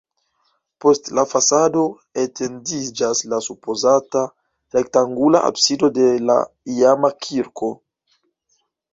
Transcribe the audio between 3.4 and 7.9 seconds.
supozata rektangula absido de la iama kirko.